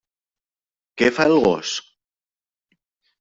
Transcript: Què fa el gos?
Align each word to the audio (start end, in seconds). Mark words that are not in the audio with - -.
Què 1.01 1.09
fa 1.17 1.27
el 1.31 1.37
gos? 1.43 1.73